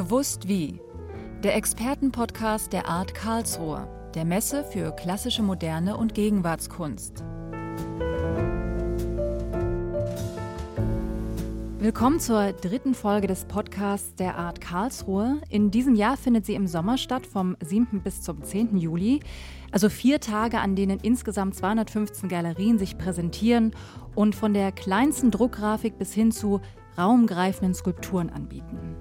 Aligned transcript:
Gewusst 0.00 0.48
wie. 0.48 0.80
Der 1.42 1.56
Expertenpodcast 1.56 2.72
der 2.72 2.88
Art 2.88 3.12
Karlsruhe, 3.12 3.86
der 4.14 4.24
Messe 4.24 4.64
für 4.64 4.92
klassische 4.92 5.42
Moderne 5.42 5.98
und 5.98 6.14
Gegenwartskunst. 6.14 7.22
Willkommen 11.80 12.18
zur 12.18 12.54
dritten 12.54 12.94
Folge 12.94 13.26
des 13.26 13.44
Podcasts 13.44 14.14
der 14.14 14.38
Art 14.38 14.62
Karlsruhe. 14.62 15.42
In 15.50 15.70
diesem 15.70 15.94
Jahr 15.94 16.16
findet 16.16 16.46
sie 16.46 16.54
im 16.54 16.66
Sommer 16.66 16.96
statt, 16.96 17.26
vom 17.26 17.58
7. 17.60 18.00
bis 18.02 18.22
zum 18.22 18.42
10. 18.42 18.78
Juli. 18.78 19.20
Also 19.70 19.90
vier 19.90 20.18
Tage, 20.18 20.60
an 20.60 20.76
denen 20.76 20.98
insgesamt 21.00 21.56
215 21.56 22.30
Galerien 22.30 22.78
sich 22.78 22.96
präsentieren 22.96 23.72
und 24.14 24.34
von 24.34 24.54
der 24.54 24.72
kleinsten 24.72 25.30
Druckgrafik 25.30 25.98
bis 25.98 26.14
hin 26.14 26.32
zu 26.32 26.62
raumgreifenden 26.96 27.74
Skulpturen 27.74 28.30
anbieten. 28.30 28.96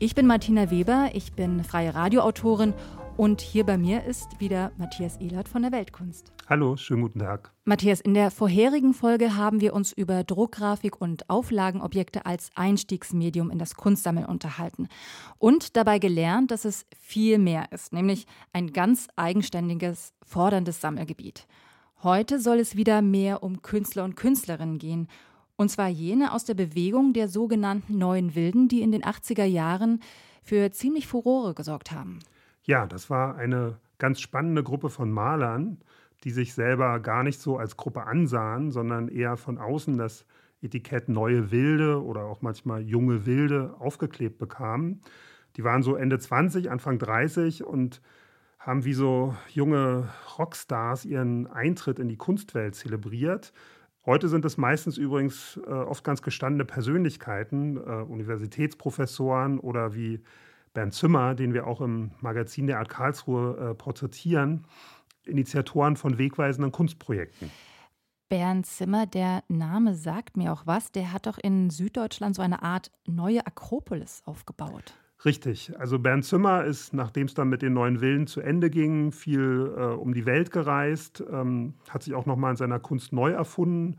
Ich 0.00 0.16
bin 0.16 0.26
Martina 0.26 0.72
Weber, 0.72 1.10
ich 1.14 1.34
bin 1.34 1.62
freie 1.62 1.94
Radioautorin 1.94 2.74
und 3.16 3.40
hier 3.40 3.64
bei 3.64 3.78
mir 3.78 4.04
ist 4.04 4.40
wieder 4.40 4.72
Matthias 4.76 5.18
Ehlert 5.18 5.48
von 5.48 5.62
der 5.62 5.70
Weltkunst. 5.70 6.32
Hallo, 6.48 6.76
schönen 6.76 7.02
guten 7.02 7.20
Tag. 7.20 7.52
Matthias, 7.64 8.00
in 8.00 8.12
der 8.12 8.32
vorherigen 8.32 8.92
Folge 8.92 9.36
haben 9.36 9.60
wir 9.60 9.72
uns 9.72 9.92
über 9.92 10.24
Druckgrafik 10.24 11.00
und 11.00 11.30
Auflagenobjekte 11.30 12.26
als 12.26 12.50
Einstiegsmedium 12.56 13.52
in 13.52 13.58
das 13.60 13.76
Kunstsammeln 13.76 14.26
unterhalten 14.26 14.88
und 15.38 15.76
dabei 15.76 16.00
gelernt, 16.00 16.50
dass 16.50 16.64
es 16.64 16.86
viel 16.98 17.38
mehr 17.38 17.70
ist, 17.70 17.92
nämlich 17.92 18.26
ein 18.52 18.72
ganz 18.72 19.06
eigenständiges, 19.14 20.12
forderndes 20.24 20.80
Sammelgebiet. 20.80 21.46
Heute 22.02 22.40
soll 22.40 22.58
es 22.58 22.74
wieder 22.74 23.00
mehr 23.00 23.44
um 23.44 23.62
Künstler 23.62 24.02
und 24.02 24.16
Künstlerinnen 24.16 24.78
gehen 24.78 25.08
und 25.56 25.70
zwar 25.70 25.88
jene 25.88 26.32
aus 26.32 26.44
der 26.44 26.54
Bewegung 26.54 27.12
der 27.12 27.28
sogenannten 27.28 27.98
Neuen 27.98 28.34
Wilden, 28.34 28.68
die 28.68 28.82
in 28.82 28.92
den 28.92 29.02
80er 29.02 29.44
Jahren 29.44 30.00
für 30.42 30.70
ziemlich 30.70 31.06
Furore 31.06 31.54
gesorgt 31.54 31.92
haben. 31.92 32.18
Ja, 32.62 32.86
das 32.86 33.10
war 33.10 33.36
eine 33.36 33.78
ganz 33.98 34.20
spannende 34.20 34.62
Gruppe 34.62 34.90
von 34.90 35.10
Malern, 35.10 35.78
die 36.24 36.30
sich 36.30 36.54
selber 36.54 37.00
gar 37.00 37.22
nicht 37.22 37.40
so 37.40 37.58
als 37.58 37.76
Gruppe 37.76 38.04
ansahen, 38.04 38.70
sondern 38.70 39.08
eher 39.08 39.36
von 39.36 39.58
außen 39.58 39.98
das 39.98 40.24
Etikett 40.62 41.08
Neue 41.08 41.50
Wilde 41.50 42.02
oder 42.02 42.24
auch 42.24 42.40
manchmal 42.40 42.82
Junge 42.82 43.26
Wilde 43.26 43.74
aufgeklebt 43.78 44.38
bekamen. 44.38 45.02
Die 45.56 45.64
waren 45.64 45.82
so 45.82 45.94
Ende 45.94 46.18
20, 46.18 46.70
Anfang 46.70 46.98
30 46.98 47.64
und 47.64 48.00
haben 48.58 48.84
wie 48.84 48.94
so 48.94 49.36
junge 49.50 50.08
Rockstars 50.38 51.04
ihren 51.04 51.46
Eintritt 51.46 51.98
in 51.98 52.08
die 52.08 52.16
Kunstwelt 52.16 52.74
zelebriert. 52.74 53.52
Heute 54.06 54.28
sind 54.28 54.44
es 54.44 54.58
meistens 54.58 54.98
übrigens 54.98 55.58
äh, 55.66 55.70
oft 55.70 56.04
ganz 56.04 56.20
gestandene 56.20 56.66
Persönlichkeiten, 56.66 57.78
äh, 57.78 57.80
Universitätsprofessoren 57.80 59.58
oder 59.58 59.94
wie 59.94 60.22
Bernd 60.74 60.92
Zimmer, 60.92 61.34
den 61.34 61.54
wir 61.54 61.66
auch 61.66 61.80
im 61.80 62.10
Magazin 62.20 62.66
der 62.66 62.80
Art 62.80 62.90
Karlsruhe 62.90 63.70
äh, 63.70 63.74
porträtieren, 63.74 64.66
Initiatoren 65.24 65.96
von 65.96 66.18
wegweisenden 66.18 66.70
Kunstprojekten. 66.70 67.50
Bernd 68.28 68.66
Zimmer, 68.66 69.06
der 69.06 69.42
Name 69.48 69.94
sagt 69.94 70.36
mir 70.36 70.52
auch 70.52 70.66
was. 70.66 70.92
Der 70.92 71.12
hat 71.12 71.26
doch 71.26 71.38
in 71.38 71.70
Süddeutschland 71.70 72.34
so 72.34 72.42
eine 72.42 72.62
Art 72.62 72.90
neue 73.06 73.46
Akropolis 73.46 74.22
aufgebaut. 74.26 74.94
Richtig. 75.22 75.72
Also 75.78 75.98
Bernd 75.98 76.24
Zimmer 76.24 76.64
ist, 76.64 76.92
nachdem 76.92 77.26
es 77.26 77.34
dann 77.34 77.48
mit 77.48 77.62
den 77.62 77.72
neuen 77.72 77.98
Villen 78.00 78.26
zu 78.26 78.40
Ende 78.40 78.68
ging, 78.68 79.10
viel 79.12 79.72
äh, 79.76 79.80
um 79.80 80.12
die 80.12 80.26
Welt 80.26 80.50
gereist, 80.50 81.22
ähm, 81.30 81.74
hat 81.88 82.02
sich 82.02 82.14
auch 82.14 82.26
nochmal 82.26 82.50
in 82.50 82.56
seiner 82.56 82.78
Kunst 82.78 83.12
neu 83.12 83.30
erfunden 83.30 83.96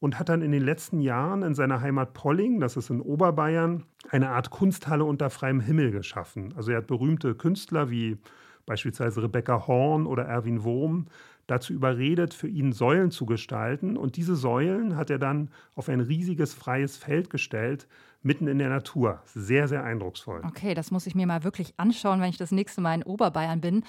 und 0.00 0.18
hat 0.18 0.28
dann 0.28 0.42
in 0.42 0.52
den 0.52 0.62
letzten 0.62 1.00
Jahren 1.00 1.42
in 1.42 1.54
seiner 1.54 1.80
Heimat 1.80 2.12
Polling, 2.12 2.60
das 2.60 2.76
ist 2.76 2.90
in 2.90 3.00
Oberbayern, 3.00 3.84
eine 4.10 4.30
Art 4.30 4.50
Kunsthalle 4.50 5.04
unter 5.04 5.30
freiem 5.30 5.60
Himmel 5.60 5.90
geschaffen. 5.90 6.52
Also 6.56 6.72
er 6.72 6.78
hat 6.78 6.86
berühmte 6.86 7.34
Künstler 7.34 7.90
wie 7.90 8.18
beispielsweise 8.66 9.22
Rebecca 9.22 9.66
Horn 9.66 10.06
oder 10.06 10.24
Erwin 10.24 10.64
Wurm 10.64 11.06
dazu 11.48 11.72
überredet, 11.72 12.34
für 12.34 12.46
ihn 12.46 12.72
Säulen 12.72 13.10
zu 13.10 13.26
gestalten. 13.26 13.96
Und 13.96 14.16
diese 14.16 14.36
Säulen 14.36 14.96
hat 14.96 15.10
er 15.10 15.18
dann 15.18 15.50
auf 15.74 15.88
ein 15.88 16.00
riesiges 16.00 16.54
freies 16.54 16.96
Feld 16.96 17.30
gestellt, 17.30 17.88
mitten 18.22 18.46
in 18.46 18.58
der 18.58 18.68
Natur. 18.68 19.20
Sehr, 19.24 19.66
sehr 19.66 19.82
eindrucksvoll. 19.82 20.42
Okay, 20.46 20.74
das 20.74 20.90
muss 20.90 21.06
ich 21.06 21.14
mir 21.14 21.26
mal 21.26 21.42
wirklich 21.44 21.74
anschauen, 21.78 22.20
wenn 22.20 22.30
ich 22.30 22.36
das 22.36 22.52
nächste 22.52 22.80
Mal 22.80 22.94
in 22.94 23.02
Oberbayern 23.02 23.60
bin. 23.60 23.82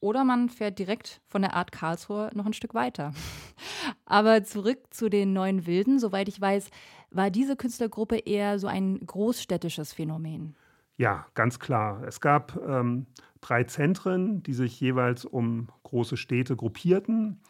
Oder 0.00 0.22
man 0.22 0.48
fährt 0.48 0.78
direkt 0.78 1.20
von 1.26 1.42
der 1.42 1.54
Art 1.54 1.72
Karlsruhe 1.72 2.30
noch 2.34 2.46
ein 2.46 2.52
Stück 2.52 2.74
weiter. 2.74 3.12
Aber 4.04 4.44
zurück 4.44 4.78
zu 4.90 5.08
den 5.08 5.32
neuen 5.32 5.66
Wilden. 5.66 5.98
Soweit 5.98 6.28
ich 6.28 6.40
weiß, 6.40 6.70
war 7.10 7.30
diese 7.30 7.56
Künstlergruppe 7.56 8.18
eher 8.18 8.58
so 8.58 8.68
ein 8.68 9.00
großstädtisches 9.04 9.94
Phänomen. 9.94 10.54
Ja, 10.98 11.26
ganz 11.34 11.58
klar. 11.58 12.02
Es 12.06 12.20
gab 12.20 12.56
ähm, 12.68 13.06
drei 13.40 13.64
Zentren, 13.64 14.42
die 14.42 14.54
sich 14.54 14.80
jeweils 14.80 15.24
um 15.24 15.68
große 15.82 16.16
Städte 16.16 16.56
gruppierten. 16.56 17.40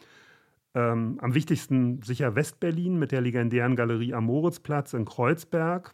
Ähm, 0.75 1.17
am 1.21 1.33
wichtigsten 1.33 2.01
sicher 2.03 2.35
Westberlin 2.35 2.99
mit 2.99 3.11
der 3.11 3.21
legendären 3.21 3.75
Galerie 3.75 4.13
am 4.13 4.25
Moritzplatz 4.25 4.93
in 4.93 5.05
Kreuzberg. 5.05 5.93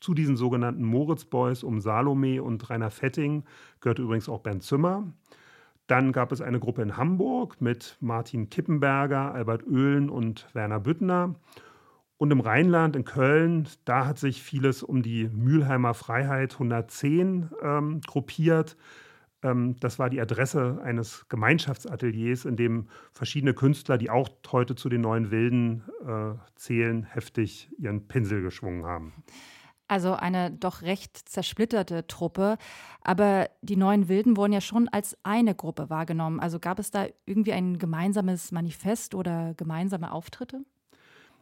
Zu 0.00 0.14
diesen 0.14 0.36
sogenannten 0.36 0.84
Moritz-Boys 0.84 1.62
um 1.62 1.80
Salome 1.80 2.42
und 2.42 2.68
Rainer 2.68 2.90
Fetting 2.90 3.44
gehört 3.80 3.98
übrigens 3.98 4.28
auch 4.28 4.40
Bernd 4.40 4.62
Zimmer. 4.62 5.12
Dann 5.86 6.12
gab 6.12 6.32
es 6.32 6.40
eine 6.40 6.60
Gruppe 6.60 6.82
in 6.82 6.96
Hamburg 6.96 7.60
mit 7.60 7.96
Martin 8.00 8.48
Kippenberger, 8.48 9.34
Albert 9.34 9.66
Oehlen 9.66 10.08
und 10.08 10.46
Werner 10.54 10.80
Büttner. 10.80 11.34
Und 12.16 12.30
im 12.30 12.40
Rheinland, 12.40 12.96
in 12.96 13.04
Köln, 13.04 13.68
da 13.84 14.06
hat 14.06 14.18
sich 14.18 14.42
vieles 14.42 14.82
um 14.82 15.02
die 15.02 15.28
Mülheimer 15.28 15.94
Freiheit 15.94 16.54
110 16.54 17.50
ähm, 17.62 18.00
gruppiert. 18.06 18.76
Ähm, 19.44 19.76
das 19.78 19.98
war 19.98 20.10
die 20.10 20.20
Adresse 20.20 20.80
eines 20.82 21.28
Gemeinschaftsateliers, 21.28 22.46
in 22.46 22.56
dem 22.56 22.88
verschiedene 23.12 23.54
Künstler, 23.54 23.98
die 23.98 24.10
auch 24.10 24.28
heute 24.50 24.74
zu 24.74 24.88
den 24.88 25.02
neuen 25.02 25.30
Wilden 25.30 25.84
äh, 26.04 26.34
zählen, 26.56 27.04
heftig 27.04 27.70
ihren 27.78 28.08
Pinsel 28.08 28.42
geschwungen 28.42 28.84
haben. 28.84 29.12
Also 29.86 30.14
eine 30.14 30.50
doch 30.50 30.80
recht 30.80 31.28
zersplitterte 31.28 32.06
Truppe. 32.06 32.56
Aber 33.02 33.50
die 33.60 33.76
neuen 33.76 34.08
Wilden 34.08 34.38
wurden 34.38 34.54
ja 34.54 34.62
schon 34.62 34.88
als 34.88 35.16
eine 35.24 35.54
Gruppe 35.54 35.90
wahrgenommen. 35.90 36.40
Also 36.40 36.58
gab 36.58 36.78
es 36.78 36.90
da 36.90 37.06
irgendwie 37.26 37.52
ein 37.52 37.78
gemeinsames 37.78 38.50
Manifest 38.50 39.14
oder 39.14 39.52
gemeinsame 39.54 40.10
Auftritte? 40.10 40.64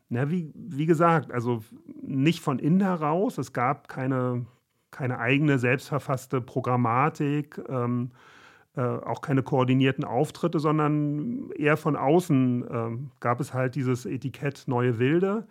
Na, 0.09 0.29
wie, 0.29 0.51
wie 0.55 0.87
gesagt, 0.87 1.31
also 1.31 1.63
nicht 2.03 2.41
von 2.41 2.59
innen 2.59 2.83
heraus. 2.83 3.39
Es 3.39 3.53
gab 3.53 3.87
keine, 3.87 4.45
keine 4.93 5.19
eigene 5.19 5.59
selbstverfasste 5.59 6.41
Programmatik, 6.41 7.61
ähm, 7.69 8.13
äh, 8.77 8.81
auch 8.81 9.21
keine 9.21 9.43
koordinierten 9.43 10.05
Auftritte, 10.05 10.61
sondern 10.61 11.51
eher 11.57 11.77
von 11.77 11.97
außen 11.97 12.65
äh, 12.65 12.91
gab 13.21 13.41
es 13.41 13.53
halt 13.53 13.75
dieses 13.75 14.07
Etikett 14.07 14.65
Neue 14.67 14.99
Wilde. 14.99 15.47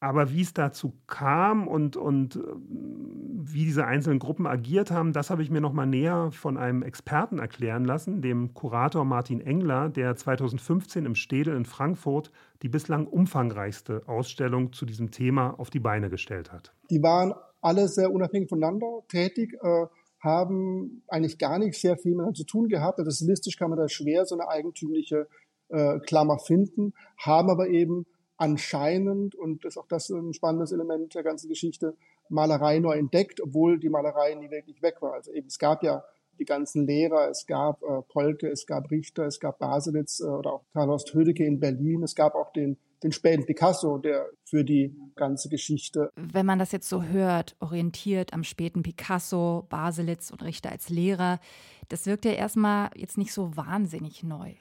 Aber 0.00 0.32
wie 0.32 0.40
es 0.40 0.52
dazu 0.52 0.94
kam 1.06 1.68
und, 1.68 1.96
und 1.96 2.34
äh, 2.34 2.40
wie 2.40 3.64
diese 3.64 3.86
einzelnen 3.86 4.18
Gruppen 4.18 4.48
agiert 4.48 4.90
haben, 4.90 5.12
das 5.12 5.30
habe 5.30 5.42
ich 5.42 5.50
mir 5.50 5.60
noch 5.60 5.72
mal 5.72 5.86
näher 5.86 6.30
von 6.32 6.56
einem 6.56 6.82
Experten 6.82 7.38
erklären 7.38 7.84
lassen, 7.84 8.20
dem 8.20 8.52
Kurator 8.52 9.04
Martin 9.04 9.40
Engler, 9.40 9.88
der 9.88 10.16
2015 10.16 11.06
im 11.06 11.14
Städel 11.14 11.56
in 11.56 11.64
Frankfurt 11.64 12.32
die 12.62 12.68
bislang 12.68 13.06
umfangreichste 13.06 14.02
Ausstellung 14.06 14.72
zu 14.72 14.86
diesem 14.86 15.12
Thema 15.12 15.58
auf 15.58 15.70
die 15.70 15.80
Beine 15.80 16.10
gestellt 16.10 16.52
hat. 16.52 16.74
Die 16.90 17.02
waren 17.02 17.32
alle 17.62 17.88
sehr 17.88 18.12
unabhängig 18.12 18.48
voneinander 18.48 19.02
tätig, 19.08 19.54
äh, 19.62 19.86
haben 20.20 21.02
eigentlich 21.08 21.38
gar 21.38 21.58
nicht 21.58 21.80
sehr 21.80 21.96
viel 21.96 22.12
miteinander 22.12 22.36
zu 22.36 22.44
tun 22.44 22.68
gehabt. 22.68 22.98
Das 22.98 23.20
listisch 23.20 23.56
kann 23.56 23.70
man 23.70 23.78
da 23.78 23.88
schwer 23.88 24.24
so 24.24 24.36
eine 24.36 24.48
eigentümliche 24.48 25.26
äh, 25.68 25.98
Klammer 26.00 26.38
finden, 26.38 26.92
haben 27.16 27.50
aber 27.50 27.68
eben 27.68 28.06
anscheinend, 28.36 29.34
und 29.34 29.64
das 29.64 29.74
ist 29.74 29.78
auch 29.78 29.88
das 29.88 30.10
ein 30.10 30.32
spannendes 30.32 30.72
Element 30.72 31.14
der 31.14 31.22
ganzen 31.22 31.48
Geschichte, 31.48 31.96
Malerei 32.28 32.78
neu 32.78 32.96
entdeckt, 32.96 33.40
obwohl 33.40 33.78
die 33.78 33.88
Malerei 33.88 34.34
nie 34.34 34.50
wirklich 34.50 34.82
weg 34.82 34.96
war. 35.00 35.14
Also 35.14 35.32
eben, 35.32 35.48
es 35.48 35.58
gab 35.58 35.82
ja 35.82 36.04
die 36.38 36.44
ganzen 36.44 36.86
Lehrer, 36.86 37.28
es 37.28 37.46
gab 37.46 37.82
äh, 37.82 38.02
Polke, 38.08 38.48
es 38.48 38.66
gab 38.66 38.90
Richter, 38.90 39.26
es 39.26 39.38
gab 39.38 39.58
Baselitz 39.58 40.20
äh, 40.20 40.24
oder 40.24 40.54
auch 40.54 40.64
Karl 40.72 40.88
Horst 40.88 41.12
Hödecke 41.14 41.44
in 41.44 41.60
Berlin, 41.60 42.02
es 42.02 42.14
gab 42.14 42.34
auch 42.34 42.52
den 42.52 42.78
den 43.02 43.12
späten 43.12 43.46
Picasso, 43.46 43.98
der 43.98 44.26
für 44.44 44.64
die 44.64 44.96
ganze 45.14 45.48
Geschichte. 45.48 46.10
Wenn 46.16 46.46
man 46.46 46.58
das 46.58 46.72
jetzt 46.72 46.88
so 46.88 47.02
hört, 47.02 47.56
orientiert 47.60 48.32
am 48.32 48.44
späten 48.44 48.82
Picasso, 48.82 49.66
Baselitz 49.68 50.30
und 50.30 50.42
Richter 50.42 50.70
als 50.70 50.88
Lehrer, 50.88 51.40
das 51.88 52.06
wirkt 52.06 52.24
ja 52.24 52.32
erstmal 52.32 52.90
jetzt 52.94 53.18
nicht 53.18 53.32
so 53.32 53.56
wahnsinnig 53.56 54.22
neu. 54.22 54.54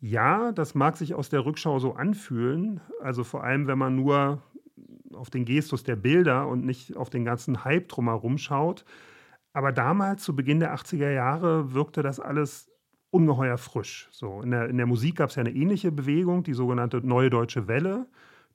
Ja, 0.00 0.52
das 0.52 0.74
mag 0.74 0.96
sich 0.96 1.14
aus 1.14 1.28
der 1.28 1.44
Rückschau 1.44 1.78
so 1.78 1.94
anfühlen. 1.94 2.80
Also 3.02 3.22
vor 3.22 3.44
allem, 3.44 3.66
wenn 3.66 3.78
man 3.78 3.96
nur 3.96 4.42
auf 5.14 5.28
den 5.30 5.44
Gestus 5.44 5.82
der 5.82 5.96
Bilder 5.96 6.48
und 6.48 6.64
nicht 6.64 6.96
auf 6.96 7.10
den 7.10 7.24
ganzen 7.24 7.64
Hype 7.64 7.88
drumherum 7.88 8.38
schaut. 8.38 8.84
Aber 9.52 9.72
damals, 9.72 10.22
zu 10.22 10.34
Beginn 10.34 10.60
der 10.60 10.74
80er 10.74 11.10
Jahre, 11.10 11.74
wirkte 11.74 12.02
das 12.02 12.20
alles 12.20 12.69
ungeheuer 13.10 13.58
frisch. 13.58 14.08
So, 14.10 14.42
in, 14.42 14.50
der, 14.50 14.68
in 14.68 14.76
der 14.76 14.86
Musik 14.86 15.16
gab 15.16 15.30
es 15.30 15.36
ja 15.36 15.40
eine 15.40 15.54
ähnliche 15.54 15.92
Bewegung, 15.92 16.42
die 16.42 16.54
sogenannte 16.54 16.98
Neue 17.06 17.30
Deutsche 17.30 17.68
Welle, 17.68 18.06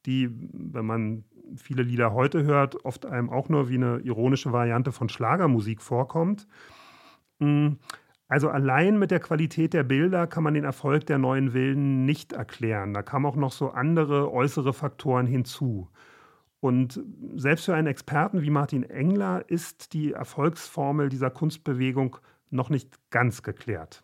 die, 0.06 0.30
wenn 0.54 0.86
man 0.86 1.24
viele 1.58 1.84
Lieder 1.84 2.14
heute 2.14 2.44
hört, 2.44 2.86
oft 2.86 3.06
einem 3.06 3.30
auch 3.30 3.50
nur 3.50 3.70
wie 3.70 3.76
eine 3.76 4.00
ironische 4.00 4.52
Variante 4.52 4.92
von 4.92 5.10
Schlagermusik 5.10 5.82
vorkommt. 5.82 6.48
Hm, 7.40 7.78
also 8.28 8.50
allein 8.50 8.98
mit 8.98 9.12
der 9.12 9.20
Qualität 9.20 9.74
der 9.74 9.84
Bilder 9.84 10.26
kann 10.26 10.44
man 10.44 10.56
den 10.56 10.64
Erfolg 10.64 11.06
der 11.06 11.20
neuen 11.20 11.54
Wilden 11.54 12.06
nicht 12.06 12.34
erklären. 12.34 12.94
Da 12.94 13.04
kamen 13.04 13.26
auch 13.26 13.36
noch 13.36 13.52
so 13.52 13.70
andere 13.70 14.32
äußere 14.32 14.74
Faktoren 14.74 15.28
hinzu. 15.28 15.90
Und 16.60 17.00
selbst 17.36 17.66
für 17.66 17.76
einen 17.76 17.88
Experten 17.88 18.42
wie 18.42 18.50
Martin 18.50 18.82
Engler 18.82 19.48
ist 19.48 19.94
die 19.94 20.14
Erfolgsformel 20.14 21.10
dieser 21.10 21.30
Kunstbewegung 21.30 22.18
noch 22.50 22.70
nicht 22.72 22.98
ganz 23.12 23.44
geklärt. 23.44 24.04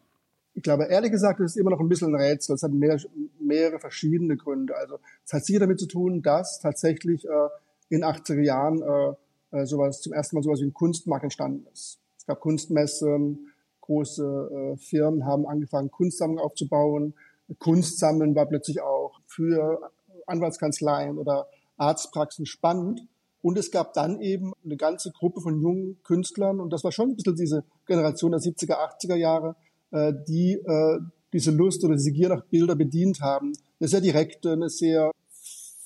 Ich 0.54 0.64
glaube, 0.64 0.86
ehrlich 0.86 1.12
gesagt, 1.12 1.40
es 1.40 1.52
ist 1.52 1.58
immer 1.58 1.72
noch 1.72 1.80
ein 1.80 1.88
bisschen 1.88 2.14
ein 2.14 2.22
Rätsel. 2.22 2.56
Es 2.56 2.64
hat 2.64 2.72
mehr, 2.72 3.00
mehrere 3.40 3.80
verschiedene 3.80 4.36
Gründe. 4.36 4.76
Also 4.76 5.00
es 5.26 5.34
hat 5.34 5.46
sicher 5.46 5.60
damit 5.60 5.80
zu 5.80 5.88
tun, 5.88 6.22
dass 6.22 6.60
tatsächlich 6.60 7.26
äh, 7.26 7.50
in 7.90 8.04
80er 8.04 8.42
Jahren 8.42 8.82
äh, 8.82 9.58
äh, 9.58 9.66
sowas 9.66 10.02
zum 10.02 10.14
ersten 10.14 10.36
Mal 10.36 10.44
sowas 10.44 10.60
wie 10.62 10.66
ein 10.66 10.74
Kunstmarkt 10.74 11.24
entstanden 11.24 11.68
ist. 11.72 12.00
Es 12.18 12.26
gab 12.26 12.40
Kunstmessen, 12.40 13.52
große 13.82 14.74
äh, 14.74 14.78
Firmen 14.78 15.26
haben 15.26 15.46
angefangen, 15.46 15.92
Kunstsammlungen 15.92 16.44
aufzubauen. 16.44 17.14
Kunstsammeln 17.60 18.36
war 18.36 18.46
plötzlich 18.46 18.82
auch 18.82 19.20
für 19.28 19.92
Anwaltskanzleien 20.26 21.18
oder 21.18 21.48
Arztpraxen 21.78 22.46
spannend. 22.46 23.02
Und 23.42 23.58
es 23.58 23.72
gab 23.72 23.94
dann 23.94 24.22
eben 24.22 24.54
eine 24.64 24.78
ganze 24.78 25.12
Gruppe 25.12 25.42
von 25.42 25.60
jungen 25.60 26.02
Künstlern, 26.04 26.60
und 26.60 26.72
das 26.72 26.84
war 26.84 26.92
schon 26.92 27.10
ein 27.10 27.16
bisschen 27.16 27.36
diese 27.36 27.64
Generation 27.88 28.32
der 28.32 28.40
70er, 28.40 28.76
80er 28.76 29.16
Jahre, 29.16 29.56
äh, 29.92 30.14
die 30.28 30.54
äh, 30.54 31.00
diese 31.34 31.52
Lust 31.52 31.84
oder 31.84 31.96
diese 31.96 32.12
Gier 32.12 32.30
nach 32.30 32.44
Bilder 32.46 32.76
bedient 32.76 33.22
haben. 33.22 33.54
Eine 33.80 33.88
sehr 33.88 34.02
direkte, 34.02 34.54
eine 34.54 34.70
sehr 34.70 35.12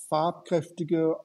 farbkräftige 0.08 1.16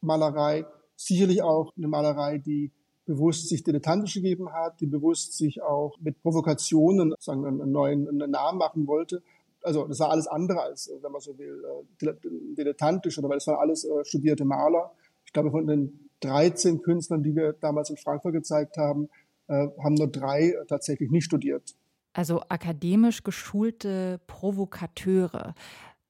Malerei, 0.00 0.66
sicherlich 0.96 1.42
auch 1.42 1.72
eine 1.76 1.88
Malerei, 1.88 2.38
die 2.38 2.72
bewusst 3.04 3.48
sich 3.48 3.64
dilettantisch 3.64 4.14
gegeben 4.14 4.52
hat, 4.52 4.80
die 4.80 4.86
bewusst 4.86 5.36
sich 5.36 5.62
auch 5.62 5.98
mit 6.00 6.20
Provokationen 6.22 7.14
sagen, 7.18 7.44
einen 7.44 7.72
neuen 7.72 8.08
einen 8.08 8.30
Namen 8.30 8.58
machen 8.58 8.86
wollte. 8.86 9.22
Also 9.62 9.86
das 9.86 10.00
war 10.00 10.10
alles 10.10 10.26
andere 10.26 10.60
als, 10.60 10.90
wenn 11.00 11.12
man 11.12 11.20
so 11.20 11.36
will, 11.38 11.62
äh, 12.00 12.14
dilettantisch 12.56 13.18
oder 13.18 13.28
weil 13.28 13.36
das 13.36 13.46
waren 13.46 13.58
alles 13.58 13.84
äh, 13.84 14.04
studierte 14.04 14.44
Maler. 14.44 14.92
Ich 15.24 15.32
glaube, 15.32 15.50
von 15.50 15.66
den 15.66 16.10
13 16.20 16.82
Künstlern, 16.82 17.22
die 17.22 17.34
wir 17.34 17.52
damals 17.54 17.90
in 17.90 17.96
Frankfurt 17.96 18.32
gezeigt 18.32 18.76
haben, 18.76 19.08
äh, 19.48 19.68
haben 19.82 19.94
nur 19.94 20.08
drei 20.08 20.54
tatsächlich 20.68 21.10
nicht 21.10 21.24
studiert. 21.24 21.74
Also 22.12 22.42
akademisch 22.48 23.22
geschulte 23.22 24.20
Provokateure. 24.26 25.54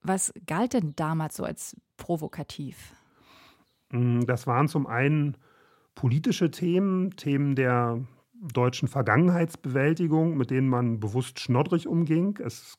Was 0.03 0.33
galt 0.47 0.75
denn 0.75 0.95
damals 0.97 1.37
so 1.37 1.45
als 1.45 1.77
provokativ? 1.97 2.93
Mm, 3.91 4.21
das 4.27 4.47
waren 4.47 4.69
zum 4.69 4.87
einen 4.87 5.37
politische 5.95 6.51
Themen, 6.51 7.11
Themen 7.17 7.55
der 7.55 8.01
deutschen 8.35 8.89
Vergangenheitsbewältigung, 8.89 10.37
mit 10.37 10.51
denen 10.51 10.69
man 10.69 10.99
bewusst 10.99 11.39
schnoddrig 11.39 11.87
umging. 11.87 12.39
Es 12.43 12.79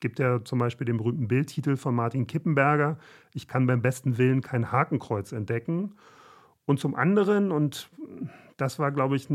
gibt 0.00 0.18
ja 0.18 0.42
zum 0.42 0.58
Beispiel 0.58 0.86
den 0.86 0.96
berühmten 0.96 1.28
Bildtitel 1.28 1.76
von 1.76 1.94
Martin 1.94 2.26
Kippenberger, 2.26 2.98
Ich 3.34 3.46
kann 3.48 3.66
beim 3.66 3.82
besten 3.82 4.18
Willen 4.18 4.40
kein 4.40 4.72
Hakenkreuz 4.72 5.32
entdecken. 5.32 5.94
Und 6.64 6.80
zum 6.80 6.94
anderen, 6.94 7.50
und 7.50 7.90
das 8.56 8.78
war, 8.78 8.92
glaube 8.92 9.16
ich, 9.16 9.28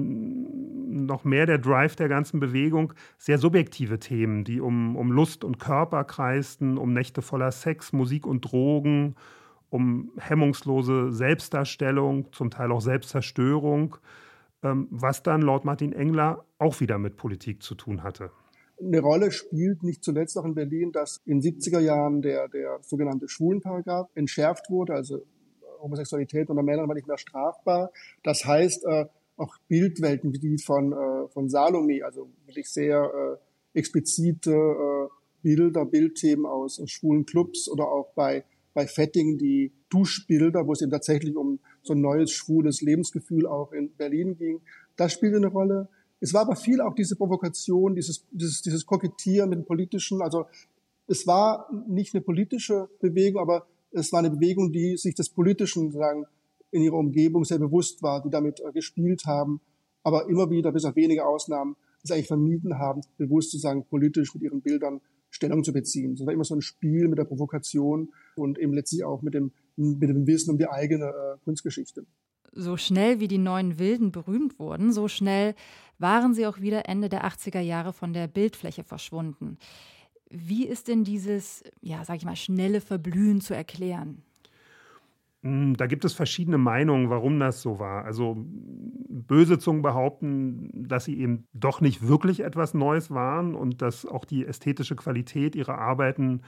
noch 1.05 1.23
mehr 1.23 1.45
der 1.45 1.57
Drive 1.57 1.95
der 1.95 2.09
ganzen 2.09 2.39
Bewegung, 2.39 2.93
sehr 3.17 3.37
subjektive 3.37 3.99
Themen, 3.99 4.43
die 4.43 4.59
um, 4.59 4.95
um 4.95 5.11
Lust 5.11 5.43
und 5.43 5.59
Körper 5.59 6.03
kreisten, 6.03 6.77
um 6.77 6.93
Nächte 6.93 7.21
voller 7.21 7.51
Sex, 7.51 7.93
Musik 7.93 8.25
und 8.25 8.41
Drogen, 8.41 9.15
um 9.69 10.11
hemmungslose 10.17 11.11
Selbstdarstellung, 11.11 12.31
zum 12.31 12.49
Teil 12.49 12.71
auch 12.71 12.81
Selbstzerstörung, 12.81 13.97
ähm, 14.63 14.87
was 14.89 15.23
dann 15.23 15.41
laut 15.41 15.65
Martin 15.65 15.93
Engler 15.93 16.45
auch 16.57 16.79
wieder 16.79 16.97
mit 16.97 17.17
Politik 17.17 17.61
zu 17.61 17.75
tun 17.75 18.03
hatte. 18.03 18.31
Eine 18.79 18.99
Rolle 18.99 19.31
spielt 19.31 19.83
nicht 19.83 20.03
zuletzt 20.03 20.37
auch 20.37 20.45
in 20.45 20.53
Berlin, 20.53 20.91
dass 20.91 21.19
in 21.25 21.41
70er 21.41 21.79
Jahren 21.79 22.21
der, 22.21 22.47
der 22.47 22.77
sogenannte 22.81 23.27
Schwulenparagraph 23.27 24.09
entschärft 24.13 24.69
wurde, 24.69 24.93
also 24.93 25.23
Homosexualität 25.81 26.49
unter 26.49 26.63
Männern 26.63 26.87
war 26.87 26.95
nicht 26.95 27.07
mehr 27.07 27.17
strafbar. 27.17 27.91
Das 28.23 28.45
heißt, 28.45 28.85
äh, 28.85 29.05
auch 29.37 29.55
Bildwelten 29.67 30.33
wie 30.33 30.39
die 30.39 30.57
von, 30.57 30.91
äh, 30.91 31.27
von 31.29 31.49
Salome, 31.49 32.03
also 32.03 32.29
wirklich 32.45 32.69
sehr 32.69 33.39
äh, 33.73 33.79
explizite 33.79 34.51
äh, 34.51 35.07
Bilder, 35.41 35.85
Bildthemen 35.85 36.45
aus, 36.45 36.79
aus 36.79 36.91
schwulen 36.91 37.25
Clubs 37.25 37.69
oder 37.69 37.85
auch 37.85 38.11
bei 38.13 38.43
bei 38.77 38.85
Fetting 38.85 39.39
die 39.39 39.71
Duschbilder, 39.89 40.67
wo 40.67 40.71
es 40.71 40.83
eben 40.83 40.91
tatsächlich 40.91 41.35
um 41.35 41.57
so 41.81 41.93
ein 41.93 42.01
neues 42.01 42.29
schwules 42.29 42.81
Lebensgefühl 42.83 43.47
auch 43.47 43.71
in 43.71 43.89
Berlin 43.95 44.37
ging. 44.37 44.61
Das 44.95 45.13
spielte 45.13 45.37
eine 45.37 45.47
Rolle. 45.47 45.89
Es 46.19 46.31
war 46.35 46.41
aber 46.41 46.55
viel 46.55 46.79
auch 46.81 46.93
diese 46.93 47.15
Provokation, 47.15 47.95
dieses, 47.95 48.27
dieses, 48.29 48.61
dieses 48.61 48.85
Kokettieren 48.85 49.49
mit 49.49 49.57
dem 49.57 49.65
Politischen. 49.65 50.21
Also 50.21 50.45
es 51.07 51.25
war 51.25 51.71
nicht 51.87 52.13
eine 52.13 52.21
politische 52.21 52.87
Bewegung, 52.99 53.41
aber 53.41 53.65
es 53.89 54.11
war 54.11 54.19
eine 54.19 54.29
Bewegung, 54.29 54.71
die 54.71 54.95
sich 54.95 55.15
des 55.15 55.29
Politischen 55.29 55.91
sagen, 55.91 56.27
in 56.71 56.81
ihrer 56.81 56.97
Umgebung 56.97 57.45
sehr 57.45 57.59
bewusst 57.59 58.03
war, 58.03 58.21
die 58.21 58.29
damit 58.29 58.59
äh, 58.59 58.71
gespielt 58.71 59.25
haben, 59.25 59.61
aber 60.03 60.29
immer 60.29 60.49
wieder, 60.49 60.71
bis 60.71 60.85
auf 60.85 60.95
wenige 60.95 61.25
Ausnahmen, 61.25 61.75
es 62.03 62.11
eigentlich 62.11 62.27
vermieden 62.27 62.77
haben, 62.77 63.01
bewusst 63.17 63.51
zu 63.51 63.57
sagen, 63.57 63.85
politisch 63.89 64.33
mit 64.33 64.43
ihren 64.43 64.61
Bildern 64.61 65.01
Stellung 65.29 65.63
zu 65.63 65.73
beziehen. 65.73 66.13
Es 66.13 66.25
war 66.25 66.33
immer 66.33 66.45
so 66.45 66.55
ein 66.55 66.61
Spiel 66.61 67.07
mit 67.07 67.19
der 67.19 67.25
Provokation 67.25 68.13
und 68.35 68.57
eben 68.57 68.73
letztlich 68.73 69.03
auch 69.03 69.21
mit 69.21 69.33
dem, 69.33 69.51
mit 69.75 70.09
dem 70.09 70.25
Wissen 70.25 70.51
um 70.51 70.57
die 70.57 70.69
eigene 70.69 71.05
äh, 71.05 71.37
Kunstgeschichte. 71.43 72.05
So 72.53 72.77
schnell 72.77 73.19
wie 73.19 73.27
die 73.27 73.37
neuen 73.37 73.77
Wilden 73.77 74.11
berühmt 74.11 74.57
wurden, 74.57 74.91
so 74.91 75.07
schnell 75.07 75.53
waren 75.99 76.33
sie 76.33 76.47
auch 76.47 76.61
wieder 76.61 76.87
Ende 76.87 77.09
der 77.09 77.25
80er 77.25 77.59
Jahre 77.59 77.93
von 77.93 78.13
der 78.13 78.27
Bildfläche 78.27 78.83
verschwunden. 78.83 79.57
Wie 80.29 80.65
ist 80.65 80.87
denn 80.87 81.03
dieses, 81.03 81.63
ja, 81.81 82.03
sag 82.03 82.17
ich 82.17 82.25
mal, 82.25 82.35
schnelle 82.35 82.81
Verblühen 82.81 83.41
zu 83.41 83.53
erklären? 83.53 84.23
Hm, 85.47 85.77
da 85.77 85.87
gibt 85.87 86.03
es 86.03 86.13
verschiedene 86.13 86.57
Meinungen, 86.57 87.09
warum 87.09 87.39
das 87.39 87.61
so 87.61 87.79
war. 87.79 88.03
Also 88.03 88.35
böse 88.37 89.57
Zungen 89.59 89.81
behaupten, 89.81 90.69
dass 90.73 91.05
sie 91.05 91.17
eben 91.19 91.47
doch 91.53 91.79
nicht 91.79 92.05
wirklich 92.05 92.41
etwas 92.41 92.73
Neues 92.73 93.11
waren 93.11 93.55
und 93.55 93.81
dass 93.81 94.05
auch 94.05 94.25
die 94.25 94.45
ästhetische 94.45 94.97
Qualität 94.97 95.55
ihrer 95.55 95.77
Arbeiten 95.77 96.41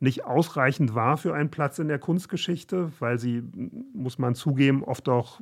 nicht 0.00 0.26
ausreichend 0.26 0.94
war 0.94 1.16
für 1.16 1.34
einen 1.34 1.50
Platz 1.50 1.78
in 1.78 1.88
der 1.88 1.98
Kunstgeschichte, 1.98 2.92
weil 2.98 3.18
sie, 3.18 3.42
muss 3.94 4.18
man 4.18 4.34
zugeben, 4.34 4.84
oft 4.84 5.08
auch 5.08 5.40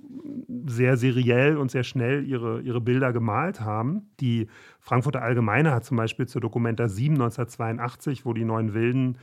sehr 0.66 0.96
seriell 0.96 1.56
und 1.56 1.72
sehr 1.72 1.82
schnell 1.82 2.24
ihre, 2.24 2.60
ihre 2.60 2.80
Bilder 2.80 3.12
gemalt 3.12 3.60
haben. 3.60 4.12
Die 4.20 4.46
Frankfurter 4.78 5.22
Allgemeine 5.22 5.72
hat 5.72 5.84
zum 5.84 5.96
Beispiel 5.96 6.28
zur 6.28 6.40
Dokumenta 6.40 6.86
7 6.86 7.14
1982, 7.14 8.24
wo 8.24 8.32
die 8.32 8.44
Neuen 8.44 8.72
Wilden 8.72 9.18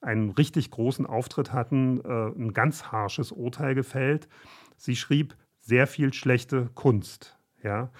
einen 0.00 0.30
richtig 0.30 0.70
großen 0.70 1.06
Auftritt 1.06 1.52
hatten, 1.52 2.00
äh, 2.04 2.28
ein 2.38 2.52
ganz 2.52 2.84
harsches 2.84 3.32
Urteil 3.32 3.74
gefällt. 3.74 4.28
Sie 4.76 4.96
schrieb 4.96 5.36
sehr 5.60 5.86
viel 5.86 6.12
schlechte 6.12 6.70
Kunst. 6.74 7.38
Ja. 7.62 7.90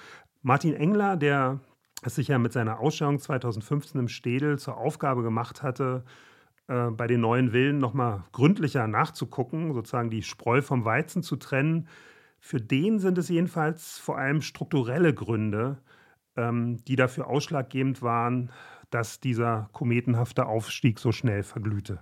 Martin 0.42 0.74
Engler, 0.74 1.16
der 1.16 1.60
es 2.02 2.14
sich 2.14 2.28
ja 2.28 2.38
mit 2.38 2.52
seiner 2.52 2.78
Ausstellung 2.78 3.18
2015 3.18 4.00
im 4.00 4.08
Städel 4.08 4.58
zur 4.58 4.76
Aufgabe 4.76 5.22
gemacht 5.22 5.62
hatte, 5.62 6.04
äh, 6.68 6.90
bei 6.90 7.06
den 7.06 7.20
neuen 7.20 7.50
Villen 7.50 7.78
nochmal 7.78 8.24
gründlicher 8.32 8.86
nachzugucken, 8.86 9.72
sozusagen 9.72 10.10
die 10.10 10.22
Spreu 10.22 10.62
vom 10.62 10.84
Weizen 10.84 11.22
zu 11.22 11.36
trennen. 11.36 11.88
Für 12.38 12.60
den 12.60 12.98
sind 12.98 13.18
es 13.18 13.28
jedenfalls 13.28 13.98
vor 13.98 14.18
allem 14.18 14.42
strukturelle 14.42 15.14
Gründe, 15.14 15.78
ähm, 16.36 16.76
die 16.84 16.96
dafür 16.96 17.26
ausschlaggebend 17.26 18.02
waren, 18.02 18.50
dass 18.90 19.20
dieser 19.20 19.68
kometenhafte 19.72 20.46
Aufstieg 20.46 20.98
so 20.98 21.12
schnell 21.12 21.42
verglühte? 21.42 22.00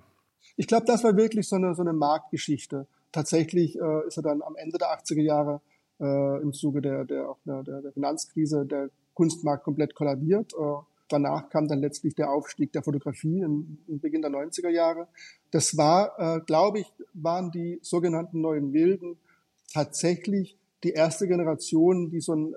Ich 0.57 0.67
glaube, 0.67 0.87
das 0.87 1.03
war 1.05 1.17
wirklich 1.17 1.49
so 1.49 1.57
eine, 1.57 1.75
so 1.75 1.83
eine 1.83 1.93
Marktgeschichte. 1.93 2.87
Tatsächlich 3.13 3.79
äh, 3.79 4.07
ist 4.07 4.17
er 4.17 4.23
dann 4.23 4.43
am 4.43 4.57
Ende 4.57 4.79
der 4.79 4.89
80er 4.89 5.23
Jahre 5.23 5.61
äh, 6.01 6.43
im 6.43 6.53
Zuge 6.53 6.81
der, 6.81 7.05
der, 7.05 7.37
der, 7.45 7.63
der 7.63 7.93
Finanzkrise 7.93 8.67
der 8.67 8.91
Kunstmarkt 9.15 9.65
komplett 9.65 9.95
kollabiert. 9.95 10.53
Äh, 10.55 10.83
danach 11.09 11.49
kam 11.49 11.69
dann 11.69 11.81
letztlich 11.81 12.15
der 12.15 12.31
Aufstieg 12.31 12.73
der 12.73 12.83
Fotografie 12.83 13.41
im, 13.41 13.79
im 13.89 14.01
Beginn 14.01 14.23
der 14.23 14.31
90er 14.31 14.69
Jahre. 14.69 15.09
Das 15.51 15.77
war, 15.77 16.19
äh, 16.19 16.41
glaube 16.41 16.81
ich, 16.81 16.93
waren 17.13 17.51
die 17.51 17.79
sogenannten 17.83 18.41
neuen 18.41 18.73
Wilden 18.73 19.17
tatsächlich 19.73 20.59
die 20.83 20.93
erste 20.93 21.27
Generation, 21.27 22.11
die 22.11 22.21
so 22.21 22.33
einen 22.33 22.53
äh, 22.53 22.57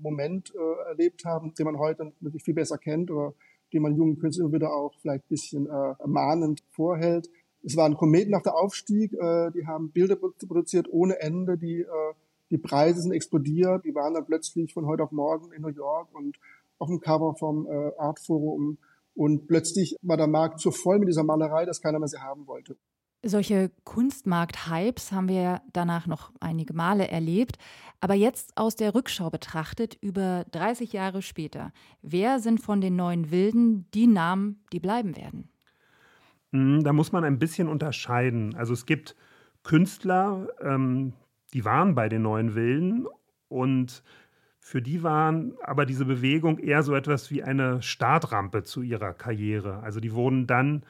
Moment 0.00 0.52
äh, 0.54 0.88
erlebt 0.88 1.24
haben, 1.24 1.54
den 1.54 1.66
man 1.66 1.78
heute 1.78 2.12
natürlich 2.20 2.42
viel 2.42 2.54
besser 2.54 2.78
kennt 2.78 3.10
oder 3.10 3.34
die 3.72 3.80
man 3.80 3.96
jungen 3.96 4.18
Künstlern 4.18 4.46
immer 4.46 4.56
wieder 4.56 4.72
auch 4.72 4.94
vielleicht 5.00 5.24
ein 5.24 5.28
bisschen 5.28 5.66
äh, 5.66 5.94
mahnend 6.06 6.62
vorhält. 6.70 7.28
Es 7.62 7.76
war 7.76 7.86
ein 7.86 7.96
kometenhafter 7.96 8.56
Aufstieg, 8.56 9.12
äh, 9.12 9.50
die 9.50 9.66
haben 9.66 9.90
Bilder 9.90 10.16
produziert 10.16 10.88
ohne 10.90 11.20
Ende, 11.20 11.58
die, 11.58 11.80
äh, 11.80 12.14
die 12.50 12.58
Preise 12.58 13.00
sind 13.00 13.12
explodiert, 13.12 13.84
die 13.84 13.94
waren 13.94 14.14
dann 14.14 14.26
plötzlich 14.26 14.72
von 14.72 14.86
heute 14.86 15.02
auf 15.02 15.12
morgen 15.12 15.52
in 15.52 15.62
New 15.62 15.68
York 15.68 16.08
und 16.14 16.38
auf 16.78 16.88
dem 16.88 17.00
Cover 17.00 17.34
vom 17.34 17.66
äh, 17.66 17.92
Art 17.98 18.20
Forum 18.20 18.78
und 19.14 19.48
plötzlich 19.48 19.96
war 20.02 20.16
der 20.16 20.26
Markt 20.26 20.60
so 20.60 20.70
voll 20.70 20.98
mit 20.98 21.08
dieser 21.08 21.24
Malerei, 21.24 21.64
dass 21.64 21.80
keiner 21.80 21.98
mehr 21.98 22.08
sie 22.08 22.18
haben 22.18 22.46
wollte. 22.46 22.76
Solche 23.28 23.72
Kunstmarkt-Hypes 23.82 25.10
haben 25.10 25.28
wir 25.28 25.60
danach 25.72 26.06
noch 26.06 26.30
einige 26.38 26.74
Male 26.74 27.08
erlebt. 27.08 27.58
Aber 28.00 28.14
jetzt 28.14 28.56
aus 28.56 28.76
der 28.76 28.94
Rückschau 28.94 29.30
betrachtet, 29.30 29.98
über 30.00 30.44
30 30.52 30.92
Jahre 30.92 31.22
später, 31.22 31.72
wer 32.02 32.38
sind 32.38 32.60
von 32.60 32.80
den 32.80 32.94
neuen 32.94 33.32
Wilden 33.32 33.90
die 33.94 34.06
Namen, 34.06 34.64
die 34.72 34.78
bleiben 34.78 35.16
werden? 35.16 35.48
Hm, 36.52 36.84
da 36.84 36.92
muss 36.92 37.10
man 37.10 37.24
ein 37.24 37.40
bisschen 37.40 37.66
unterscheiden. 37.66 38.54
Also 38.54 38.72
es 38.72 38.86
gibt 38.86 39.16
Künstler, 39.64 40.46
ähm, 40.60 41.12
die 41.52 41.64
waren 41.64 41.96
bei 41.96 42.08
den 42.08 42.22
neuen 42.22 42.54
Wilden 42.54 43.06
und 43.48 44.04
für 44.60 44.82
die 44.82 45.02
waren 45.02 45.54
aber 45.62 45.84
diese 45.84 46.04
Bewegung 46.04 46.58
eher 46.58 46.84
so 46.84 46.94
etwas 46.94 47.30
wie 47.32 47.42
eine 47.42 47.82
Startrampe 47.82 48.62
zu 48.62 48.82
ihrer 48.82 49.14
Karriere. 49.14 49.80
Also 49.80 49.98
die 49.98 50.12
wurden 50.12 50.46
dann 50.46 50.84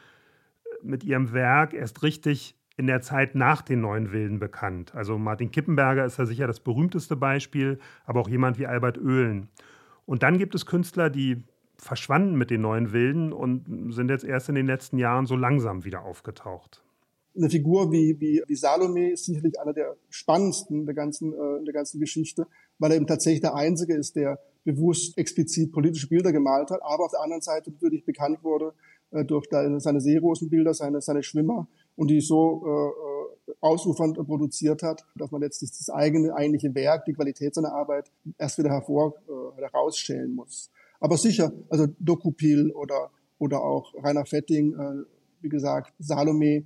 mit 0.83 1.05
ihrem 1.05 1.33
Werk 1.33 1.75
erst 1.75 2.03
richtig 2.03 2.57
in 2.77 2.87
der 2.87 3.01
Zeit 3.01 3.35
nach 3.35 3.63
den 3.63 3.81
Neuen 3.81 4.13
Wilden 4.13 4.39
bekannt. 4.39 4.95
Also 4.95 5.19
Martin 5.19 5.51
Kippenberger 5.51 6.05
ist 6.05 6.19
da 6.19 6.27
sicher 6.27 6.47
das 6.47 6.61
berühmteste 6.61 7.17
Beispiel, 7.17 7.79
aber 8.05 8.21
auch 8.21 8.29
jemand 8.29 8.59
wie 8.59 8.67
Albert 8.67 8.99
Oehlen. 8.99 9.49
Und 10.05 10.23
dann 10.23 10.39
gibt 10.39 10.55
es 10.55 10.67
Künstler, 10.67 11.11
die 11.11 11.43
verschwanden 11.79 12.37
mit 12.37 12.51
den 12.51 12.61
Neuen 12.61 12.93
Wilden 12.93 13.33
und 13.33 13.93
sind 13.93 14.11
jetzt 14.11 14.25
erst 14.25 14.49
in 14.49 14.55
den 14.55 14.67
letzten 14.67 14.99
Jahren 14.99 15.27
so 15.27 15.37
langsam 15.37 15.85
wieder 15.85 16.03
aufgetaucht. 16.05 16.83
Eine 17.35 17.51
Figur 17.51 17.93
wie, 17.93 18.19
wie, 18.19 18.43
wie 18.47 18.57
Salome 18.57 19.13
ist 19.13 19.27
sicherlich 19.27 19.61
einer 19.61 19.75
der 19.75 19.97
spannendsten 20.09 20.87
der 20.87 20.95
ganzen, 20.95 21.35
äh, 21.35 21.65
der 21.65 21.75
ganzen 21.75 22.01
Geschichte, 22.01 22.47
weil 22.79 22.93
er 22.93 22.97
eben 22.97 23.07
tatsächlich 23.07 23.43
der 23.43 23.55
Einzige 23.55 23.95
ist, 23.95 24.17
der 24.17 24.39
bewusst 24.65 25.19
explizit 25.19 25.71
politische 25.71 26.09
Bilder 26.09 26.33
gemalt 26.33 26.71
hat, 26.71 26.81
aber 26.83 27.05
auf 27.05 27.11
der 27.13 27.21
anderen 27.23 27.43
Seite 27.43 27.71
natürlich 27.71 28.05
bekannt 28.05 28.43
wurde 28.43 28.73
äh, 29.11 29.25
durch 29.25 29.47
seine 29.51 30.01
Seerosenbilder, 30.01 30.75
seine, 30.75 31.01
seine 31.01 31.23
Schwimmer 31.23 31.69
und 31.97 32.09
die 32.09 32.21
so 32.21 32.65
äh, 32.67 33.53
ausufernd 33.61 34.17
produziert 34.27 34.83
hat, 34.83 35.05
dass 35.17 35.31
man 35.31 35.41
letztlich 35.41 35.71
das 35.71 35.91
eigene 35.91 36.35
eigentliche 36.35 36.75
Werk, 36.75 37.05
die 37.05 37.13
Qualität 37.13 37.55
seiner 37.55 37.73
Arbeit 37.73 38.11
erst 38.39 38.59
wieder 38.59 38.71
hervor 38.71 39.15
äh, 39.29 39.63
herausstellen 39.63 40.35
muss. 40.35 40.71
Aber 41.01 41.17
sicher, 41.17 41.53
also 41.69 41.87
Dokupil 41.99 42.73
oder 42.73 43.11
oder 43.39 43.63
auch 43.63 43.93
Rainer 44.03 44.25
Fetting, 44.25 44.75
äh, 44.75 45.05
wie 45.41 45.49
gesagt, 45.49 45.93
Salome, 45.99 46.65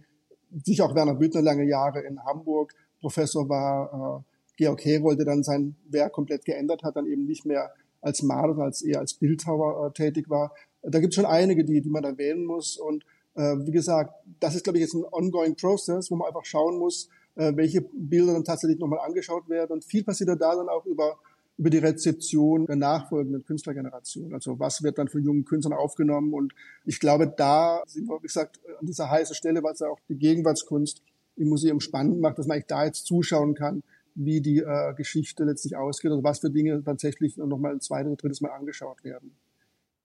sicher 0.64 0.84
auch 0.84 0.94
Werner 0.94 1.14
Büttner 1.14 1.42
lange 1.42 1.64
Jahre 1.64 2.00
in 2.02 2.22
Hamburg 2.24 2.74
Professor 3.00 3.48
war, 3.48 4.22
äh, 4.24 4.54
Georg 4.56 4.84
Herold, 4.84 5.18
der 5.18 5.26
dann 5.26 5.42
sein 5.42 5.74
Werk 5.88 6.12
komplett 6.12 6.44
geändert 6.44 6.82
hat, 6.82 6.96
dann 6.96 7.06
eben 7.06 7.24
nicht 7.24 7.46
mehr 7.46 7.72
als 8.00 8.22
Maler, 8.22 8.58
als 8.58 8.82
eher 8.82 9.00
als 9.00 9.14
Bildhauer 9.14 9.86
äh, 9.86 9.92
tätig 9.92 10.28
war. 10.28 10.52
Da 10.82 11.00
gibt 11.00 11.12
es 11.12 11.16
schon 11.16 11.26
einige, 11.26 11.64
die, 11.64 11.80
die 11.80 11.90
man 11.90 12.04
erwähnen 12.04 12.44
muss. 12.44 12.76
Und 12.76 13.04
äh, 13.34 13.56
wie 13.58 13.70
gesagt, 13.70 14.14
das 14.40 14.54
ist, 14.54 14.64
glaube 14.64 14.78
ich, 14.78 14.82
jetzt 14.82 14.94
ein 14.94 15.04
ongoing 15.10 15.56
process, 15.56 16.10
wo 16.10 16.16
man 16.16 16.28
einfach 16.28 16.44
schauen 16.44 16.78
muss, 16.78 17.08
äh, 17.36 17.52
welche 17.54 17.82
Bilder 17.82 18.32
dann 18.32 18.44
tatsächlich 18.44 18.78
nochmal 18.78 19.00
angeschaut 19.00 19.48
werden. 19.48 19.72
Und 19.72 19.84
viel 19.84 20.04
passiert 20.04 20.28
da 20.30 20.34
dann 20.34 20.68
auch 20.68 20.86
über, 20.86 21.18
über 21.58 21.70
die 21.70 21.78
Rezeption 21.78 22.66
der 22.66 22.76
nachfolgenden 22.76 23.44
Künstlergeneration. 23.44 24.32
Also 24.32 24.58
was 24.58 24.82
wird 24.82 24.98
dann 24.98 25.08
von 25.08 25.22
jungen 25.22 25.44
Künstlern 25.44 25.74
aufgenommen? 25.74 26.32
Und 26.32 26.54
ich 26.86 26.98
glaube, 27.00 27.26
da 27.28 27.82
sind 27.86 28.08
wir, 28.08 28.18
wie 28.22 28.26
gesagt, 28.26 28.60
an 28.78 28.86
dieser 28.86 29.10
heißen 29.10 29.34
Stelle, 29.34 29.62
was 29.62 29.80
ja 29.80 29.88
auch 29.88 29.98
die 30.08 30.16
Gegenwartskunst 30.16 31.02
im 31.36 31.48
Museum 31.48 31.80
spannend 31.80 32.20
macht, 32.20 32.38
dass 32.38 32.46
man 32.46 32.56
eigentlich 32.56 32.66
da 32.66 32.84
jetzt 32.84 33.06
zuschauen 33.06 33.54
kann, 33.54 33.82
wie 34.14 34.40
die 34.40 34.58
äh, 34.58 34.94
Geschichte 34.94 35.44
letztlich 35.44 35.76
ausgeht 35.76 36.12
und 36.12 36.24
was 36.24 36.40
für 36.40 36.50
Dinge 36.50 36.82
tatsächlich 36.82 37.36
nochmal 37.36 37.72
ein 37.72 37.80
zweites 37.80 38.08
oder 38.08 38.16
drittes 38.16 38.40
Mal 38.40 38.50
angeschaut 38.50 39.04
werden. 39.04 39.36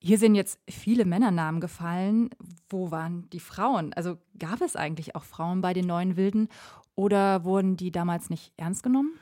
Hier 0.02 0.18
sind 0.18 0.34
jetzt 0.34 0.60
viele 0.68 1.04
Männernamen 1.04 1.60
gefallen. 1.60 2.30
Wo 2.68 2.90
waren 2.90 3.28
die 3.32 3.40
Frauen? 3.40 3.92
Also 3.94 4.18
gab 4.38 4.60
es 4.60 4.76
eigentlich 4.76 5.16
auch 5.16 5.24
Frauen 5.24 5.62
bei 5.62 5.72
den 5.72 5.86
neuen 5.86 6.16
Wilden 6.16 6.48
oder 6.94 7.44
wurden 7.44 7.76
die 7.76 7.90
damals 7.90 8.30
nicht 8.30 8.52
ernst 8.56 8.82
genommen? 8.82 9.12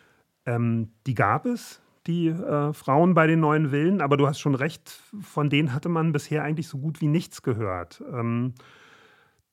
Ähm, 0.46 0.90
die 1.06 1.14
gab 1.14 1.46
es, 1.46 1.80
die 2.06 2.28
äh, 2.28 2.72
Frauen 2.72 3.14
bei 3.14 3.26
den 3.26 3.40
neuen 3.40 3.70
Wilden, 3.72 4.00
aber 4.00 4.16
du 4.16 4.26
hast 4.26 4.38
schon 4.38 4.54
recht, 4.54 5.00
von 5.20 5.48
denen 5.48 5.72
hatte 5.72 5.88
man 5.88 6.12
bisher 6.12 6.42
eigentlich 6.42 6.68
so 6.68 6.78
gut 6.78 7.00
wie 7.00 7.08
nichts 7.08 7.42
gehört. 7.42 8.02
Ähm, 8.12 8.54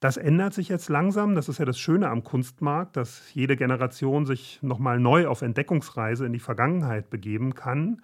das 0.02 0.18
ändert 0.18 0.56
sich 0.56 0.68
jetzt 0.68 0.90
langsam. 0.90 1.36
Das 1.36 1.48
ist 1.48 1.60
ja 1.60 1.66
das 1.66 1.78
Schöne 1.80 2.10
am 2.10 2.24
Kunstmarkt, 2.24 2.98
dass 2.98 3.34
jede 3.34 3.56
Generation 3.56 4.26
sich 4.26 4.60
nochmal 4.64 5.00
neu 5.00 5.28
auf 5.28 5.44
Entdeckungsreise 5.44 6.26
in 6.26 6.34
die 6.34 6.40
Vergangenheit 6.40 7.12
begeben 7.12 7.54
kann 7.54 8.02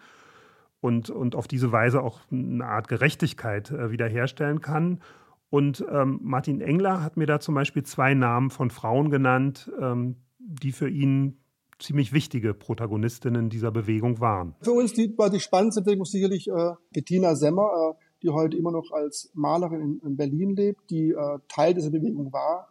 und, 0.79 1.09
und 1.09 1.35
auf 1.35 1.47
diese 1.47 1.71
Weise 1.71 2.03
auch 2.03 2.19
eine 2.31 2.65
Art 2.65 2.87
Gerechtigkeit 2.87 3.71
äh, 3.71 3.91
wiederherstellen 3.91 4.61
kann. 4.61 5.01
Und 5.49 5.83
ähm, 5.91 6.19
Martin 6.21 6.61
Engler 6.61 7.01
hat 7.01 7.17
mir 7.17 7.25
da 7.25 7.39
zum 7.39 7.55
Beispiel 7.55 7.81
zwei 7.81 8.13
Namen 8.13 8.51
von 8.51 8.69
Frauen 8.69 9.09
genannt, 9.09 9.71
ähm, 9.81 10.17
die 10.37 10.73
für 10.73 10.89
ihn 10.89 11.39
ziemlich 11.79 12.13
wichtige 12.13 12.53
Protagonistinnen 12.53 13.49
dieser 13.49 13.71
Bewegung 13.71 14.19
waren. 14.19 14.55
Für 14.61 14.73
uns 14.73 14.93
die, 14.93 15.17
war 15.17 15.31
die 15.31 15.39
spannendste 15.39 15.81
Bewegung 15.81 16.05
sicherlich 16.05 16.47
äh, 16.47 16.73
Bettina 16.91 17.35
Semmer, 17.35 17.95
äh, 17.95 18.06
die 18.21 18.29
heute 18.29 18.57
immer 18.57 18.71
noch 18.71 18.91
als 18.91 19.29
Malerin 19.33 19.81
in, 19.81 19.99
in 19.99 20.17
Berlin 20.17 20.55
lebt, 20.55 20.89
die 20.89 21.11
äh, 21.11 21.39
Teil 21.47 21.73
dieser 21.73 21.89
Bewegung 21.89 22.33
war, 22.33 22.69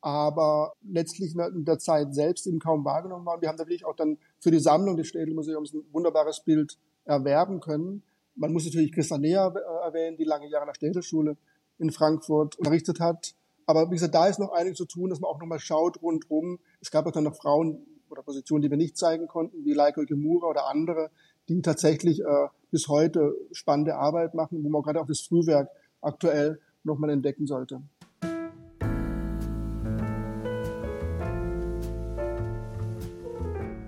aber 0.00 0.74
letztlich 0.82 1.34
in 1.34 1.64
der 1.64 1.78
Zeit 1.78 2.14
selbst 2.14 2.46
eben 2.46 2.58
kaum 2.58 2.84
wahrgenommen 2.84 3.26
war. 3.26 3.40
Wir 3.40 3.48
haben 3.48 3.56
natürlich 3.56 3.84
auch 3.84 3.96
dann 3.96 4.18
für 4.40 4.50
die 4.50 4.60
Sammlung 4.60 4.96
des 4.96 5.08
Städelmuseums 5.08 5.72
ein 5.72 5.82
wunderbares 5.92 6.40
Bild 6.40 6.78
erwerben 7.04 7.60
können. 7.60 8.02
Man 8.34 8.52
muss 8.52 8.64
natürlich 8.64 8.92
Christa 8.92 9.18
Nea 9.18 9.48
äh, 9.48 9.84
erwähnen, 9.84 10.16
die 10.16 10.24
lange 10.24 10.48
Jahre 10.48 10.66
nach 10.66 10.74
Städelschule 10.74 11.36
in 11.78 11.90
Frankfurt 11.90 12.56
unterrichtet 12.56 13.00
hat. 13.00 13.34
Aber 13.66 13.90
wie 13.90 13.94
gesagt, 13.94 14.14
da 14.14 14.26
ist 14.26 14.38
noch 14.38 14.52
einiges 14.52 14.78
zu 14.78 14.84
tun, 14.84 15.10
dass 15.10 15.20
man 15.20 15.30
auch 15.30 15.40
nochmal 15.40 15.58
schaut 15.58 16.00
rundherum. 16.00 16.58
Es 16.80 16.90
gab 16.90 17.06
auch 17.06 17.12
dann 17.12 17.24
noch 17.24 17.34
Frauen 17.34 17.84
oder 18.08 18.22
Positionen, 18.22 18.62
die 18.62 18.70
wir 18.70 18.76
nicht 18.76 18.96
zeigen 18.96 19.26
konnten, 19.26 19.64
wie 19.64 19.72
Leiko 19.72 20.04
Gemura 20.04 20.46
oder 20.46 20.66
andere, 20.68 21.10
die 21.48 21.62
tatsächlich 21.62 22.20
äh, 22.20 22.48
bis 22.70 22.88
heute 22.88 23.34
spannende 23.52 23.96
Arbeit 23.96 24.34
machen, 24.34 24.62
wo 24.64 24.68
man 24.68 24.82
gerade 24.82 25.00
auch 25.00 25.06
das 25.06 25.20
Frühwerk 25.20 25.68
aktuell 26.00 26.60
nochmal 26.84 27.10
entdecken 27.10 27.46
sollte. 27.46 27.82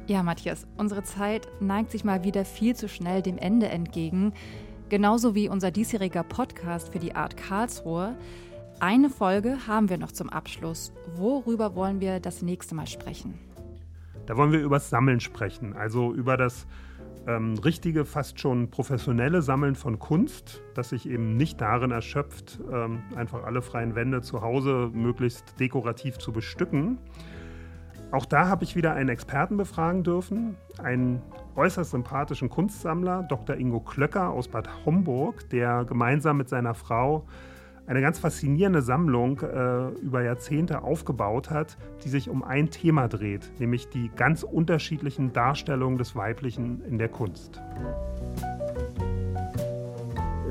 Ja, 0.07 0.23
Matthias, 0.23 0.67
unsere 0.79 1.03
Zeit 1.03 1.49
neigt 1.61 1.91
sich 1.91 2.03
mal 2.03 2.25
wieder 2.25 2.47
viel 2.47 2.75
zu 2.75 2.89
schnell 2.89 3.21
dem 3.21 3.37
Ende 3.37 3.69
entgegen. 3.69 4.33
Genauso 4.89 5.35
wie 5.35 5.51
unser 5.51 5.71
diesjähriger 5.71 6.23
Podcast 6.23 6.93
für 6.93 6.99
die 6.99 7.15
Art 7.15 7.37
Karlsruhe. 7.37 8.17
Eine 8.81 9.11
Folge 9.11 9.67
haben 9.67 9.91
wir 9.91 9.99
noch 9.99 10.13
zum 10.13 10.31
Abschluss. 10.31 10.95
Worüber 11.17 11.75
wollen 11.75 12.01
wir 12.01 12.21
das 12.21 12.41
nächste 12.41 12.75
Mal 12.75 12.87
sprechen? 12.87 13.35
Da 14.25 14.37
wollen 14.39 14.53
wir 14.53 14.61
über 14.61 14.77
das 14.77 14.89
Sammeln 14.89 15.21
sprechen, 15.21 15.75
also 15.75 16.15
über 16.15 16.39
das 16.39 16.67
ähm, 17.29 17.55
richtige, 17.59 18.05
fast 18.05 18.41
schon 18.41 18.71
professionelle 18.71 19.43
Sammeln 19.43 19.77
von 19.77 19.99
Kunst, 19.99 20.63
das 20.75 20.89
sich 20.89 21.09
eben 21.09 21.37
nicht 21.37 21.61
darin 21.61 21.93
erschöpft, 21.93 22.59
ähm, 22.73 23.03
einfach 23.15 23.45
alle 23.45 23.63
freien 23.63 23.95
Wände 23.95 24.23
zu 24.23 24.41
Hause 24.41 24.91
möglichst 24.93 25.61
dekorativ 25.61 26.19
zu 26.19 26.33
bestücken, 26.33 26.99
auch 28.11 28.25
da 28.25 28.49
habe 28.49 28.65
ich 28.65 28.75
wieder 28.75 28.95
einen 28.95 29.11
Experten 29.11 29.59
befragen 29.59 30.03
dürfen, 30.03 30.57
einen 30.83 31.21
äußerst 31.57 31.91
sympathischen 31.91 32.49
Kunstsammler, 32.49 33.25
Dr. 33.25 33.57
Ingo 33.57 33.81
Klöcker 33.81 34.31
aus 34.31 34.49
Bad 34.49 34.87
Homburg, 34.87 35.51
der 35.51 35.85
gemeinsam 35.85 36.39
mit 36.39 36.49
seiner 36.49 36.75
Frau 36.75 37.27
eine 37.89 38.03
ganz 38.03 38.19
faszinierende 38.19 38.83
Sammlung 38.83 39.41
äh, 39.41 39.89
über 40.03 40.23
Jahrzehnte 40.23 40.83
aufgebaut 40.83 41.51
hat, 41.51 41.79
die 42.05 42.11
sich 42.11 42.29
um 42.29 42.45
ein 42.45 42.71
Thema 42.71 43.09
dreht, 43.09 43.51
nämlich 43.59 43.89
die 43.89 44.11
ganz 44.15 44.43
unterschiedlichen 44.43 45.33
Darstellungen 45.33 45.99
des 45.99 46.15
Weiblichen 46.15 46.83
in 46.85 46.99
der 46.99 47.09
Kunst. 47.09 47.61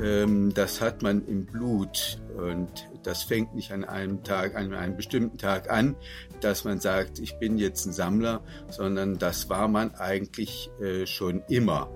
Ähm, 0.02 0.52
das 0.52 0.80
hat 0.80 1.02
man 1.02 1.24
im 1.26 1.46
Blut 1.46 2.20
und 2.36 2.88
das 3.04 3.22
fängt 3.22 3.54
nicht 3.54 3.72
an 3.72 3.84
einem 3.84 4.22
Tag, 4.24 4.56
an 4.56 4.74
einem 4.74 4.96
bestimmten 4.96 5.38
Tag 5.38 5.70
an, 5.70 5.94
dass 6.40 6.64
man 6.64 6.80
sagt, 6.80 7.20
ich 7.20 7.38
bin 7.38 7.56
jetzt 7.56 7.86
ein 7.86 7.92
Sammler, 7.92 8.40
sondern 8.68 9.18
das 9.18 9.48
war 9.48 9.68
man 9.68 9.94
eigentlich 9.94 10.70
äh, 10.80 11.06
schon 11.06 11.42
immer. 11.48 11.88